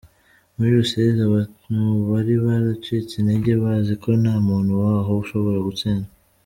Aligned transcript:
Muri 0.55 0.69
Rusizi 0.79 1.21
abantu 1.29 1.79
bari 2.11 2.33
baracitse 2.45 3.13
intege 3.17 3.51
bazi 3.63 3.93
ko 4.01 4.09
nta 4.21 4.35
muntu 4.47 4.71
waho 4.83 5.11
ushobora 5.23 5.59
gutsinda. 5.69 6.09